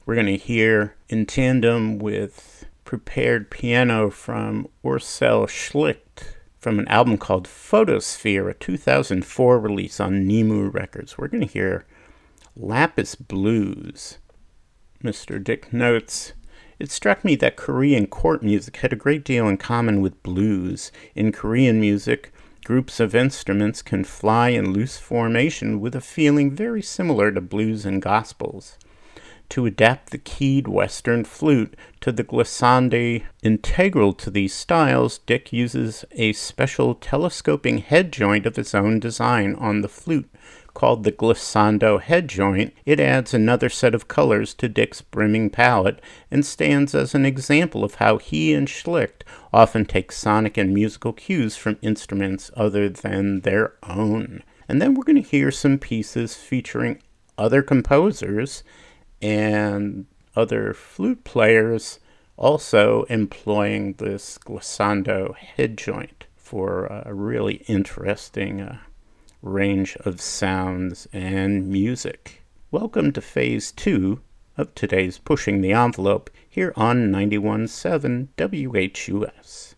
We're 0.05 0.13
going 0.13 0.27
to 0.27 0.37
hear 0.37 0.95
in 1.09 1.25
tandem 1.25 1.97
with 1.97 2.67
prepared 2.83 3.49
piano 3.49 4.11
from 4.11 4.67
Ursel 4.85 5.47
Schlicht 5.47 6.35
from 6.59 6.77
an 6.77 6.87
album 6.87 7.17
called 7.17 7.47
Photosphere, 7.47 8.47
a 8.47 8.53
2004 8.53 9.59
release 9.59 9.99
on 9.99 10.29
Nemu 10.29 10.71
Records. 10.71 11.17
We're 11.17 11.29
going 11.29 11.47
to 11.47 11.51
hear 11.51 11.83
Lapis 12.55 13.15
Blues. 13.15 14.19
Mr. 15.03 15.43
Dick 15.43 15.73
notes 15.73 16.33
it 16.79 16.91
struck 16.91 17.23
me 17.23 17.35
that 17.35 17.55
Korean 17.55 18.07
court 18.07 18.43
music 18.43 18.77
had 18.77 18.93
a 18.93 18.97
great 18.97 19.23
deal 19.23 19.47
in 19.47 19.57
common 19.57 20.01
with 20.01 20.21
blues. 20.23 20.91
In 21.15 21.31
Korean 21.31 21.79
music, 21.79 22.33
groups 22.65 22.99
of 22.99 23.15
instruments 23.15 23.81
can 23.81 24.03
fly 24.03 24.49
in 24.49 24.73
loose 24.73 24.97
formation 24.97 25.79
with 25.79 25.95
a 25.95 26.01
feeling 26.01 26.51
very 26.51 26.81
similar 26.81 27.31
to 27.31 27.41
blues 27.41 27.85
and 27.85 28.01
gospels. 28.01 28.77
To 29.49 29.67
adapt 29.67 30.09
the 30.09 30.17
keyed 30.17 30.67
Western 30.67 31.23
flute 31.23 31.75
to 32.01 32.11
the 32.11 32.23
glissandi 32.23 33.23
integral 33.43 34.11
to 34.13 34.31
these 34.31 34.53
styles, 34.53 35.19
Dick 35.19 35.53
uses 35.53 36.03
a 36.13 36.33
special 36.33 36.95
telescoping 36.95 37.77
head 37.77 38.11
joint 38.11 38.47
of 38.47 38.55
his 38.55 38.73
own 38.73 38.99
design 38.99 39.53
on 39.55 39.81
the 39.81 39.87
flute 39.87 40.29
called 40.75 41.03
the 41.03 41.11
glissando 41.11 41.99
head 41.99 42.27
joint, 42.27 42.71
it 42.85 42.99
adds 42.99 43.33
another 43.33 43.69
set 43.69 43.95
of 43.95 44.07
colors 44.07 44.53
to 44.53 44.69
Dick's 44.69 45.01
brimming 45.01 45.49
palette 45.49 45.99
and 46.29 46.45
stands 46.45 46.93
as 46.93 47.15
an 47.15 47.25
example 47.25 47.83
of 47.83 47.95
how 47.95 48.19
he 48.19 48.53
and 48.53 48.67
Schlicht 48.67 49.23
often 49.51 49.85
take 49.85 50.11
sonic 50.11 50.57
and 50.57 50.71
musical 50.71 51.13
cues 51.13 51.57
from 51.57 51.79
instruments 51.81 52.51
other 52.55 52.87
than 52.87 53.41
their 53.41 53.73
own. 53.81 54.43
And 54.69 54.79
then 54.79 54.93
we're 54.93 55.03
going 55.03 55.23
to 55.23 55.27
hear 55.27 55.49
some 55.49 55.79
pieces 55.79 56.35
featuring 56.35 57.01
other 57.37 57.63
composers 57.63 58.63
and 59.21 60.05
other 60.35 60.73
flute 60.73 61.23
players 61.23 61.99
also 62.37 63.03
employing 63.03 63.93
this 63.93 64.37
glissando 64.37 65.35
head 65.35 65.77
joint 65.77 66.25
for 66.35 66.85
a 67.05 67.13
really 67.13 67.63
interesting 67.67 68.61
uh, 68.61 68.77
range 69.45 69.95
of 69.97 70.19
sounds 70.19 71.07
and 71.13 71.67
music. 71.67 72.41
Welcome 72.71 73.11
to 73.11 73.21
phase 73.21 73.71
two 73.71 74.21
of 74.57 74.73
today's 74.73 75.19
Pushing 75.19 75.61
the 75.61 75.71
Envelope 75.71 76.31
here 76.49 76.73
on 76.75 77.11
91.7 77.11 78.29
WHUS. 78.37 79.74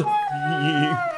你 0.00 1.13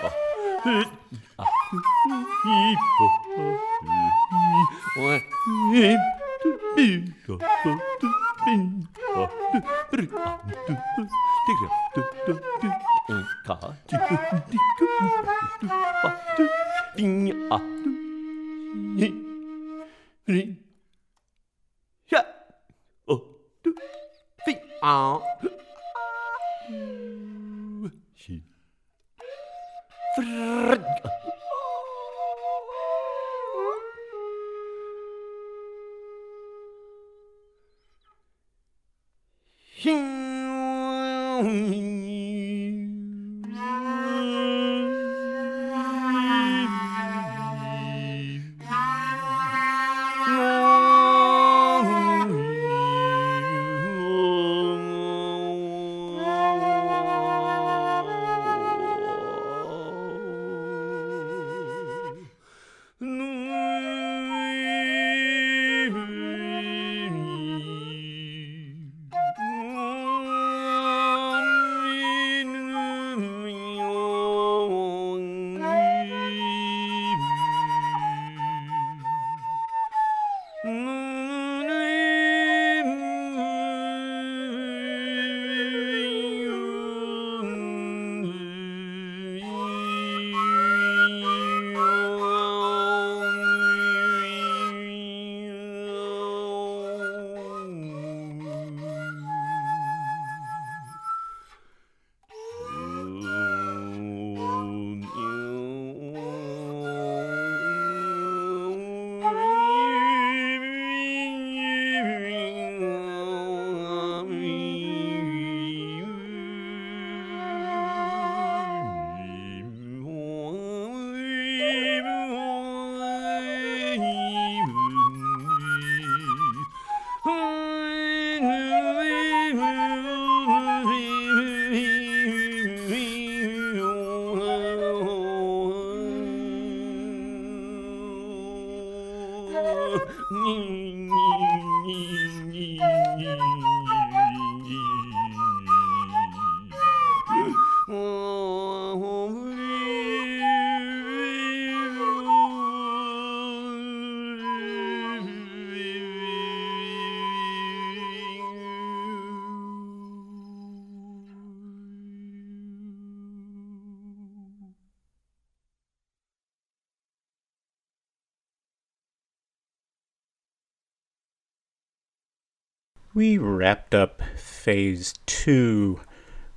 phase 174.67 175.15
two 175.27 176.01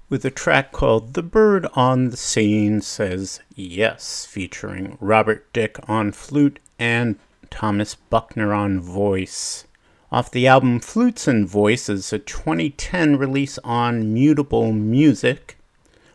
with 0.09 0.25
a 0.25 0.31
track 0.31 0.71
called 0.71 1.13
The 1.13 1.21
Bird 1.21 1.67
on 1.75 2.09
the 2.09 2.17
Scene 2.17 2.81
Says 2.81 3.39
Yes, 3.53 4.25
featuring 4.25 4.97
Robert 4.99 5.45
Dick 5.53 5.77
on 5.87 6.11
flute 6.11 6.57
and 6.79 7.19
Thomas 7.51 7.93
Buckner 7.93 8.51
on 8.51 8.79
voice. 8.79 9.67
Off 10.11 10.31
the 10.31 10.47
album 10.47 10.79
Flutes 10.79 11.27
and 11.27 11.47
Voices, 11.47 12.11
a 12.11 12.17
2010 12.17 13.15
release 13.17 13.59
on 13.63 14.11
Mutable 14.11 14.71
Music. 14.73 15.59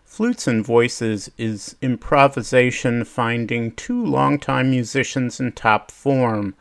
Flutes 0.04 0.48
and 0.48 0.66
Voices 0.66 1.30
is 1.38 1.76
improvisation 1.80 3.04
finding 3.04 3.70
two 3.70 4.04
longtime 4.04 4.68
musicians 4.68 5.38
in 5.38 5.52
top 5.52 5.92
form. 5.92 6.56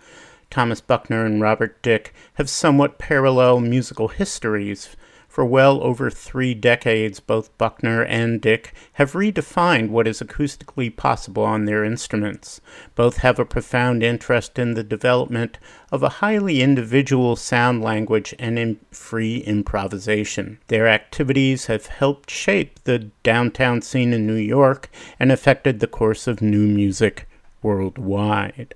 Thomas 0.52 0.80
Buckner 0.80 1.26
and 1.26 1.42
Robert 1.42 1.82
Dick 1.82 2.14
have 2.36 2.52
somewhat 2.52 3.00
parallel 3.00 3.62
musical 3.62 4.10
histories. 4.10 4.96
For 5.34 5.44
well 5.44 5.82
over 5.82 6.12
three 6.12 6.54
decades, 6.54 7.20
both 7.20 7.58
Buckner 7.58 8.04
and 8.04 8.40
Dick 8.40 8.72
have 8.94 9.14
redefined 9.14 9.90
what 9.90 10.08
is 10.08 10.22
acoustically 10.22 10.96
possible 10.96 11.44
on 11.44 11.66
their 11.66 11.84
instruments. 11.84 12.62
Both 12.94 13.18
have 13.18 13.40
a 13.40 13.44
profound 13.44 14.04
interest 14.04 14.60
in 14.60 14.76
the 14.76 14.84
development 14.84 15.58
of 15.92 16.04
a 16.04 16.22
highly 16.22 16.62
individual 16.62 17.36
sound 17.36 17.82
language 17.82 18.36
and 18.38 18.60
in 18.60 18.80
free 18.92 19.38
improvisation. 19.38 20.60
Their 20.68 20.88
activities 20.88 21.66
have 21.66 21.88
helped 21.88 22.30
shape 22.30 22.84
the 22.84 23.10
downtown 23.24 23.82
scene 23.82 24.14
in 24.14 24.28
New 24.28 24.36
York 24.36 24.88
and 25.20 25.32
affected 25.32 25.80
the 25.80 25.88
course 25.88 26.28
of 26.28 26.44
new 26.44 26.68
music 26.68 27.28
worldwide. 27.64 28.76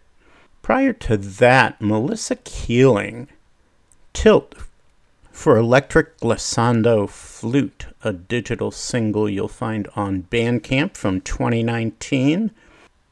Prior 0.64 0.94
to 0.94 1.18
that, 1.18 1.80
Melissa 1.80 2.38
Keeling, 2.38 3.28
Tilt 4.14 4.56
for 5.38 5.56
Electric 5.56 6.18
Glissando 6.18 7.08
Flute, 7.08 7.86
a 8.04 8.12
digital 8.12 8.72
single 8.72 9.30
you'll 9.30 9.48
find 9.48 9.88
on 9.96 10.24
Bandcamp 10.24 10.98
from 10.98 11.22
2019. 11.22 12.50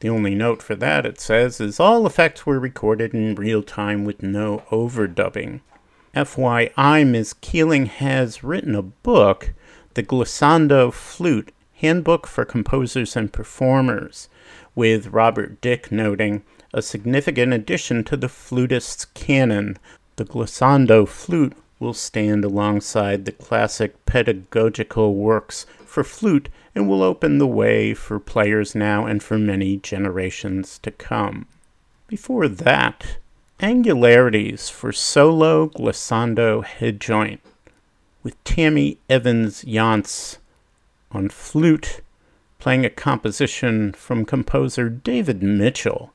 The 0.00 0.08
only 0.08 0.34
note 0.34 0.60
for 0.60 0.74
that, 0.74 1.06
it 1.06 1.20
says, 1.20 1.60
is 1.60 1.78
all 1.78 2.04
effects 2.04 2.44
were 2.44 2.58
recorded 2.58 3.14
in 3.14 3.36
real 3.36 3.62
time 3.62 4.04
with 4.04 4.24
no 4.24 4.64
overdubbing. 4.72 5.60
FYI, 6.16 7.06
Ms. 7.06 7.32
Keeling 7.34 7.86
has 7.86 8.42
written 8.42 8.74
a 8.74 8.82
book, 8.82 9.54
The 9.94 10.02
Glissando 10.02 10.92
Flute 10.92 11.52
Handbook 11.74 12.26
for 12.26 12.44
Composers 12.44 13.14
and 13.14 13.32
Performers, 13.32 14.28
with 14.74 15.06
Robert 15.06 15.60
Dick 15.60 15.92
noting 15.92 16.42
a 16.74 16.82
significant 16.82 17.52
addition 17.52 18.02
to 18.02 18.16
the 18.16 18.28
flutist's 18.28 19.04
canon. 19.04 19.78
The 20.16 20.24
glissando 20.24 21.06
flute 21.06 21.52
will 21.78 21.94
stand 21.94 22.44
alongside 22.44 23.24
the 23.24 23.32
classic 23.32 24.04
pedagogical 24.06 25.14
works 25.14 25.66
for 25.84 26.02
flute 26.02 26.48
and 26.74 26.88
will 26.88 27.02
open 27.02 27.38
the 27.38 27.46
way 27.46 27.94
for 27.94 28.18
players 28.18 28.74
now 28.74 29.06
and 29.06 29.22
for 29.22 29.38
many 29.38 29.76
generations 29.76 30.78
to 30.78 30.90
come. 30.90 31.46
Before 32.08 32.48
that, 32.48 33.18
Angularities 33.58 34.70
for 34.70 34.92
solo 34.92 35.68
glissando 35.68 36.62
head 36.62 37.00
joint 37.00 37.40
with 38.22 38.42
Tammy 38.44 38.98
Evans 39.08 39.64
Yancey 39.64 40.36
on 41.10 41.30
flute 41.30 42.02
playing 42.58 42.84
a 42.84 42.90
composition 42.90 43.94
from 43.94 44.26
composer 44.26 44.90
David 44.90 45.42
Mitchell 45.42 46.12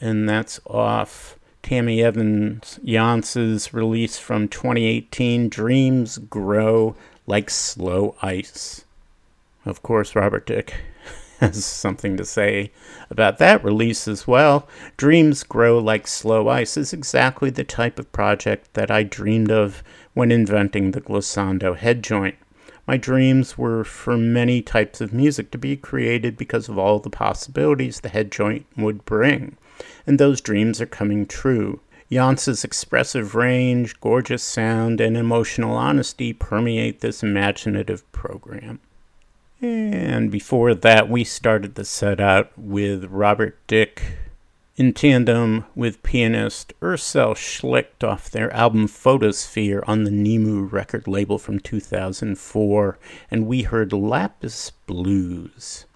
and 0.00 0.28
that's 0.28 0.60
off 0.64 1.36
Tammy 1.62 2.02
Evans 2.02 2.80
Yancey's 2.82 3.72
release 3.72 4.18
from 4.18 4.48
2018, 4.48 5.48
Dreams 5.48 6.18
Grow 6.18 6.96
Like 7.26 7.50
Slow 7.50 8.16
Ice. 8.22 8.84
Of 9.64 9.82
course, 9.82 10.16
Robert 10.16 10.46
Dick 10.46 10.74
has 11.40 11.64
something 11.64 12.16
to 12.16 12.24
say 12.24 12.72
about 13.10 13.38
that 13.38 13.62
release 13.62 14.08
as 14.08 14.26
well. 14.26 14.66
Dreams 14.96 15.42
Grow 15.42 15.78
Like 15.78 16.06
Slow 16.06 16.48
Ice 16.48 16.76
is 16.76 16.92
exactly 16.92 17.50
the 17.50 17.64
type 17.64 17.98
of 17.98 18.10
project 18.10 18.72
that 18.74 18.90
I 18.90 19.02
dreamed 19.02 19.50
of 19.50 19.82
when 20.14 20.32
inventing 20.32 20.90
the 20.90 21.00
glissando 21.00 21.76
head 21.76 22.02
joint. 22.02 22.36
My 22.86 22.96
dreams 22.96 23.56
were 23.56 23.84
for 23.84 24.16
many 24.16 24.62
types 24.62 25.00
of 25.00 25.12
music 25.12 25.50
to 25.52 25.58
be 25.58 25.76
created 25.76 26.36
because 26.36 26.68
of 26.68 26.78
all 26.78 26.98
the 26.98 27.10
possibilities 27.10 28.00
the 28.00 28.08
head 28.08 28.32
joint 28.32 28.66
would 28.76 29.04
bring 29.04 29.56
and 30.10 30.18
those 30.18 30.40
dreams 30.40 30.80
are 30.80 30.86
coming 30.86 31.24
true. 31.24 31.78
Yancey's 32.08 32.64
expressive 32.64 33.36
range, 33.36 34.00
gorgeous 34.00 34.42
sound, 34.42 35.00
and 35.00 35.16
emotional 35.16 35.76
honesty 35.76 36.32
permeate 36.32 36.98
this 36.98 37.22
imaginative 37.22 38.10
program. 38.10 38.80
And 39.62 40.28
before 40.28 40.74
that, 40.74 41.08
we 41.08 41.22
started 41.22 41.76
the 41.76 41.84
set 41.84 42.18
out 42.18 42.50
with 42.58 43.04
Robert 43.04 43.56
Dick 43.68 44.02
in 44.74 44.94
tandem 44.94 45.64
with 45.76 46.02
pianist 46.02 46.72
Ursel 46.82 47.36
Schlicht 47.36 48.02
off 48.02 48.28
their 48.28 48.52
album 48.52 48.88
Photosphere 48.88 49.84
on 49.86 50.02
the 50.02 50.10
Nemu 50.10 50.72
record 50.72 51.06
label 51.06 51.38
from 51.38 51.60
2004, 51.60 52.98
and 53.30 53.46
we 53.46 53.62
heard 53.62 53.92
Lapis 53.92 54.72
Blues. 54.88 55.86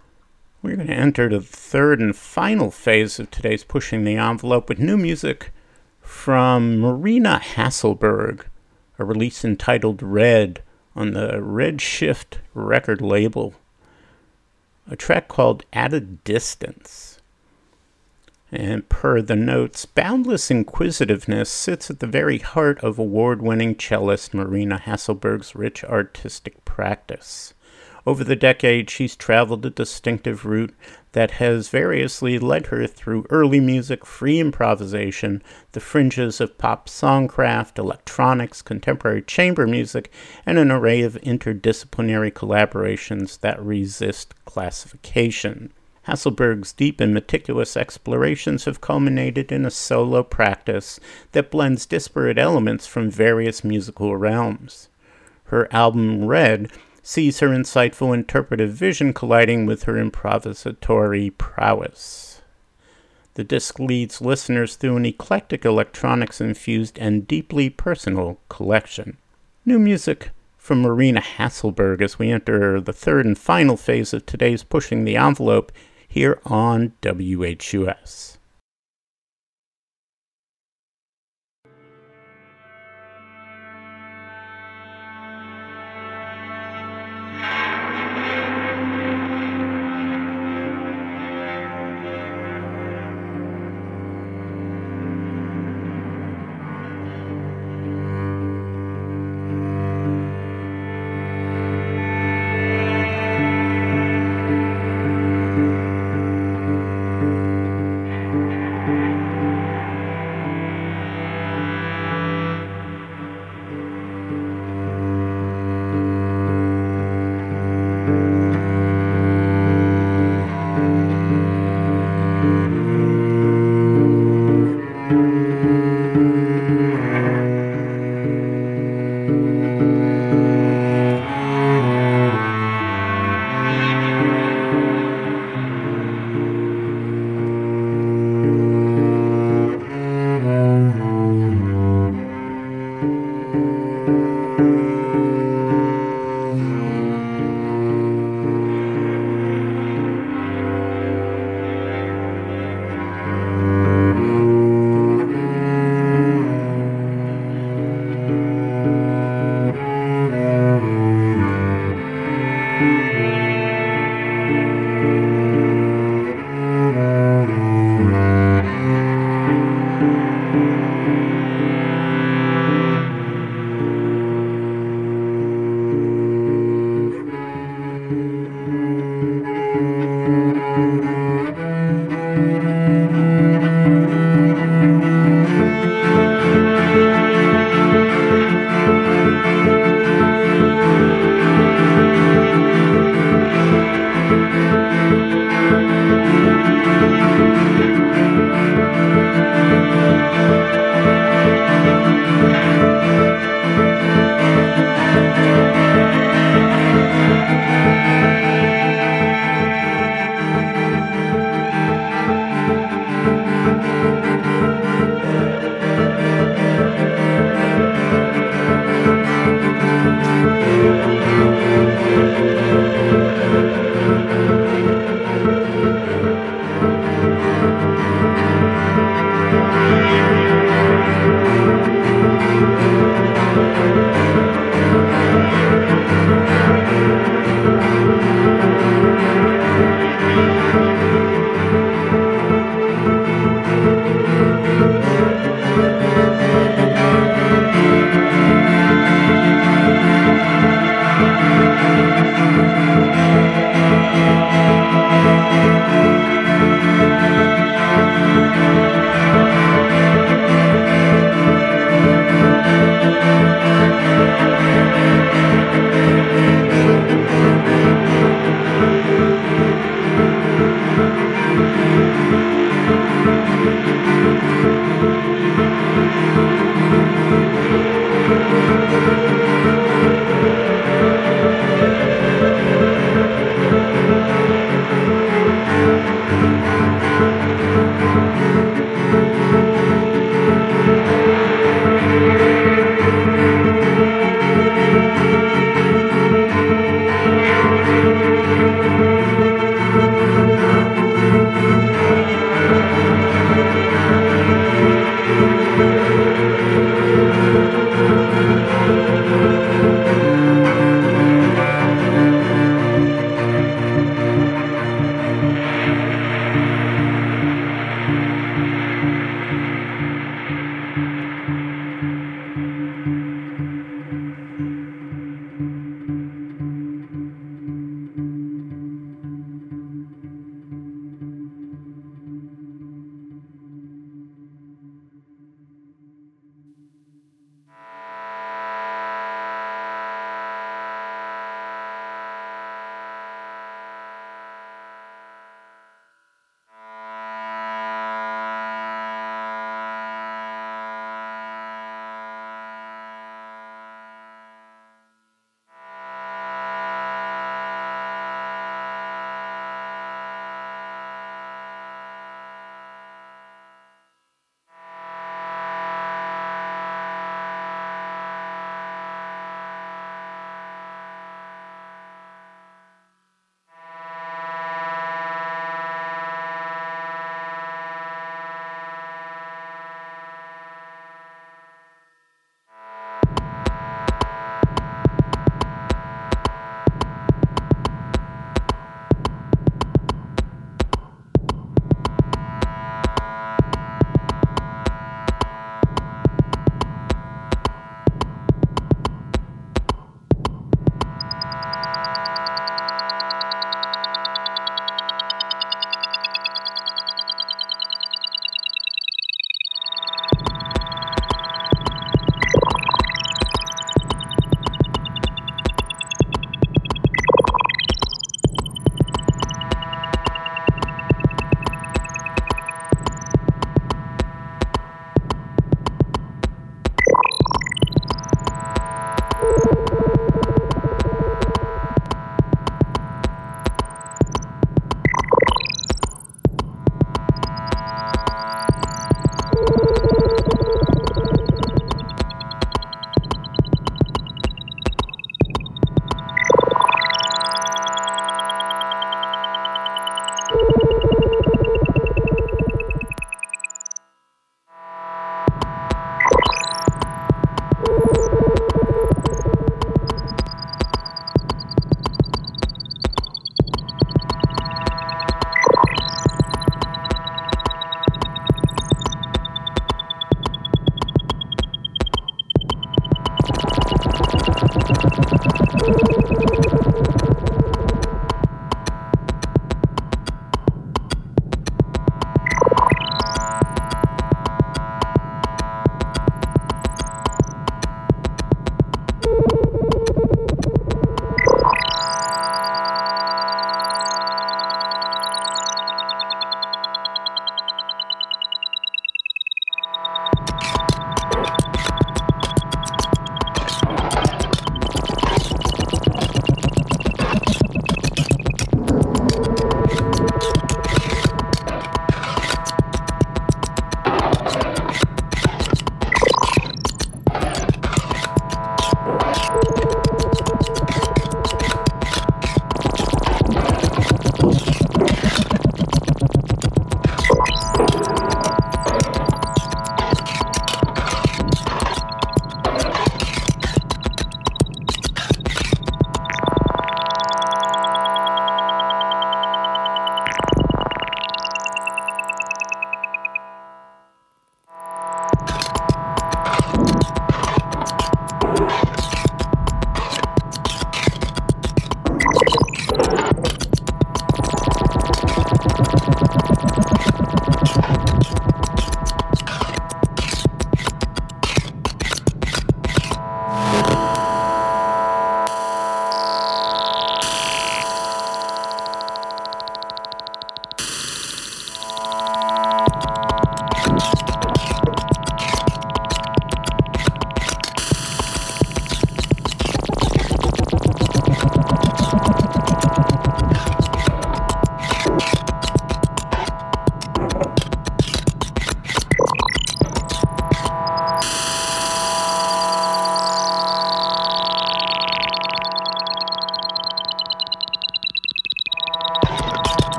We're 0.64 0.76
going 0.76 0.88
to 0.88 0.94
enter 0.94 1.28
the 1.28 1.42
third 1.42 2.00
and 2.00 2.16
final 2.16 2.70
phase 2.70 3.20
of 3.20 3.30
today's 3.30 3.62
Pushing 3.62 4.04
the 4.04 4.16
Envelope 4.16 4.70
with 4.70 4.78
new 4.78 4.96
music 4.96 5.52
from 6.00 6.78
Marina 6.78 7.38
Hasselberg, 7.38 8.46
a 8.98 9.04
release 9.04 9.44
entitled 9.44 10.02
Red 10.02 10.62
on 10.96 11.10
the 11.10 11.32
Redshift 11.32 12.38
record 12.54 13.02
label, 13.02 13.52
a 14.90 14.96
track 14.96 15.28
called 15.28 15.66
At 15.74 15.92
a 15.92 16.00
Distance. 16.00 17.20
And 18.50 18.88
per 18.88 19.20
the 19.20 19.36
notes, 19.36 19.84
boundless 19.84 20.50
inquisitiveness 20.50 21.50
sits 21.50 21.90
at 21.90 22.00
the 22.00 22.06
very 22.06 22.38
heart 22.38 22.82
of 22.82 22.98
award 22.98 23.42
winning 23.42 23.74
cellist 23.74 24.32
Marina 24.32 24.78
Hasselberg's 24.78 25.54
rich 25.54 25.84
artistic 25.84 26.64
practice. 26.64 27.52
Over 28.06 28.22
the 28.22 28.36
decades, 28.36 28.92
she's 28.92 29.16
traveled 29.16 29.64
a 29.64 29.70
distinctive 29.70 30.44
route 30.44 30.74
that 31.12 31.32
has 31.32 31.70
variously 31.70 32.38
led 32.38 32.66
her 32.66 32.86
through 32.86 33.26
early 33.30 33.60
music, 33.60 34.04
free 34.04 34.40
improvisation, 34.40 35.42
the 35.72 35.80
fringes 35.80 36.38
of 36.38 36.58
pop 36.58 36.86
songcraft, 36.86 37.78
electronics, 37.78 38.60
contemporary 38.60 39.22
chamber 39.22 39.66
music, 39.66 40.12
and 40.44 40.58
an 40.58 40.70
array 40.70 41.00
of 41.00 41.14
interdisciplinary 41.22 42.30
collaborations 42.30 43.40
that 43.40 43.62
resist 43.62 44.34
classification. 44.44 45.72
Hasselberg's 46.06 46.74
deep 46.74 47.00
and 47.00 47.14
meticulous 47.14 47.74
explorations 47.74 48.66
have 48.66 48.82
culminated 48.82 49.50
in 49.50 49.64
a 49.64 49.70
solo 49.70 50.22
practice 50.22 51.00
that 51.32 51.50
blends 51.50 51.86
disparate 51.86 52.36
elements 52.36 52.86
from 52.86 53.10
various 53.10 53.64
musical 53.64 54.14
realms. 54.14 54.90
Her 55.44 55.72
album 55.72 56.26
Red 56.26 56.70
sees 57.04 57.40
her 57.40 57.48
insightful 57.48 58.14
interpretive 58.14 58.72
vision 58.72 59.12
colliding 59.12 59.66
with 59.66 59.82
her 59.84 59.92
improvisatory 59.92 61.36
prowess. 61.36 62.40
The 63.34 63.44
disc 63.44 63.78
leads 63.78 64.22
listeners 64.22 64.74
through 64.76 64.96
an 64.96 65.04
eclectic 65.04 65.64
electronics 65.64 66.40
infused 66.40 66.98
and 66.98 67.28
deeply 67.28 67.68
personal 67.68 68.38
collection. 68.48 69.18
New 69.66 69.78
music 69.78 70.30
from 70.56 70.80
Marina 70.80 71.20
Hasselberg 71.20 72.00
as 72.00 72.18
we 72.18 72.30
enter 72.30 72.80
the 72.80 72.92
third 72.92 73.26
and 73.26 73.36
final 73.36 73.76
phase 73.76 74.14
of 74.14 74.24
today's 74.24 74.64
Pushing 74.64 75.04
the 75.04 75.16
Envelope 75.16 75.72
here 76.08 76.40
on 76.46 76.94
WHUS. 77.02 78.38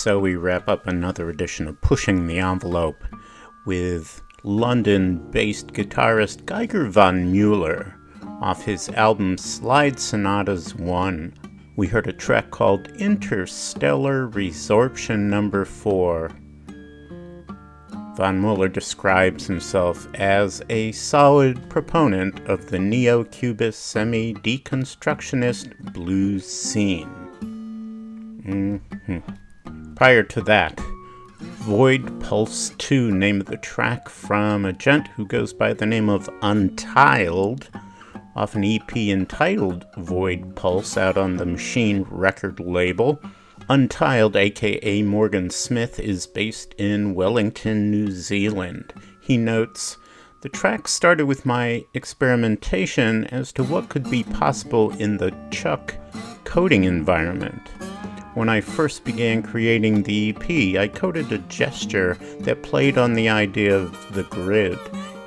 So 0.00 0.18
we 0.18 0.34
wrap 0.34 0.66
up 0.66 0.86
another 0.86 1.28
edition 1.28 1.68
of 1.68 1.78
Pushing 1.82 2.26
the 2.26 2.38
Envelope 2.38 3.04
with 3.66 4.22
London 4.44 5.18
based 5.30 5.74
guitarist 5.74 6.46
Geiger 6.46 6.88
von 6.88 7.30
Mueller 7.30 7.94
off 8.40 8.64
his 8.64 8.88
album 8.88 9.36
Slide 9.36 10.00
Sonatas 10.00 10.74
1 10.74 11.34
we 11.76 11.86
heard 11.86 12.06
a 12.06 12.14
track 12.14 12.50
called 12.50 12.88
Interstellar 12.92 14.26
Resorption 14.28 15.28
Number 15.28 15.66
4. 15.66 16.30
Von 18.16 18.40
Mueller 18.40 18.68
describes 18.68 19.46
himself 19.46 20.08
as 20.14 20.62
a 20.70 20.92
solid 20.92 21.68
proponent 21.68 22.40
of 22.48 22.70
the 22.70 22.78
neo 22.78 23.24
cubist 23.24 23.84
semi 23.84 24.32
deconstructionist 24.32 25.92
blues 25.92 26.46
scene. 26.46 27.10
Mm-hmm. 28.42 29.18
Prior 30.00 30.22
to 30.22 30.40
that, 30.40 30.80
Void 31.40 32.22
Pulse 32.22 32.70
2 32.78 33.10
named 33.10 33.42
the 33.42 33.58
track 33.58 34.08
from 34.08 34.64
a 34.64 34.72
gent 34.72 35.08
who 35.08 35.26
goes 35.26 35.52
by 35.52 35.74
the 35.74 35.84
name 35.84 36.08
of 36.08 36.30
Untiled, 36.40 37.68
off 38.34 38.54
an 38.54 38.64
EP 38.64 38.96
entitled 38.96 39.84
Void 39.98 40.56
Pulse 40.56 40.96
out 40.96 41.18
on 41.18 41.36
the 41.36 41.44
Machine 41.44 42.06
record 42.08 42.60
label. 42.60 43.20
Untiled, 43.68 44.36
aka 44.36 45.02
Morgan 45.02 45.50
Smith, 45.50 46.00
is 46.00 46.26
based 46.26 46.72
in 46.78 47.14
Wellington, 47.14 47.90
New 47.90 48.10
Zealand. 48.10 48.94
He 49.20 49.36
notes, 49.36 49.98
the 50.40 50.48
track 50.48 50.88
started 50.88 51.26
with 51.26 51.44
my 51.44 51.84
experimentation 51.92 53.26
as 53.26 53.52
to 53.52 53.62
what 53.62 53.90
could 53.90 54.10
be 54.10 54.22
possible 54.24 54.92
in 54.92 55.18
the 55.18 55.32
ChucK 55.50 55.96
coding 56.44 56.84
environment. 56.84 57.68
When 58.34 58.48
I 58.48 58.60
first 58.60 59.04
began 59.04 59.42
creating 59.42 60.04
the 60.04 60.30
EP, 60.30 60.80
I 60.80 60.86
coded 60.86 61.32
a 61.32 61.38
gesture 61.38 62.16
that 62.40 62.62
played 62.62 62.96
on 62.96 63.14
the 63.14 63.28
idea 63.28 63.76
of 63.76 64.14
the 64.14 64.22
grid. 64.22 64.78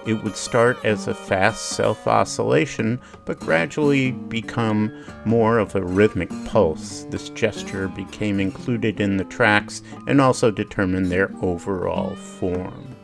It 0.06 0.24
would 0.24 0.38
start 0.38 0.78
as 0.86 1.08
a 1.08 1.14
fast 1.14 1.72
self 1.72 2.08
oscillation, 2.08 3.02
but 3.26 3.42
gradually 3.42 4.12
become 4.12 5.06
more 5.26 5.58
of 5.58 5.76
a 5.76 5.82
rhythmic 5.82 6.30
pulse. 6.46 7.06
This 7.10 7.28
gesture 7.30 7.90
became 7.90 8.40
included 8.40 9.02
in 9.02 9.18
the 9.18 9.26
tracks 9.26 9.82
and 10.08 10.22
also 10.22 10.50
determined 10.50 11.08
their 11.08 11.30
overall 11.42 12.16
form. 12.16 12.96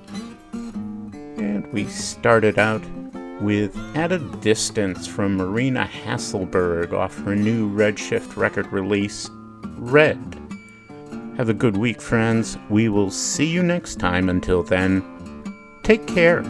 And 0.53 1.71
we 1.73 1.85
started 1.87 2.57
out 2.57 2.83
with 3.41 3.77
At 3.95 4.13
a 4.13 4.19
Distance 4.19 5.07
from 5.07 5.37
Marina 5.37 5.89
Hasselberg 6.05 6.93
off 6.93 7.17
her 7.23 7.35
new 7.35 7.69
Redshift 7.69 8.35
record 8.35 8.71
release, 8.73 9.29
Red. 9.79 10.17
Have 11.37 11.49
a 11.49 11.53
good 11.53 11.77
week, 11.77 12.01
friends. 12.01 12.57
We 12.69 12.89
will 12.89 13.09
see 13.09 13.45
you 13.45 13.63
next 13.63 13.95
time. 13.95 14.29
Until 14.29 14.61
then, 14.61 15.03
take 15.83 16.05
care. 16.05 16.43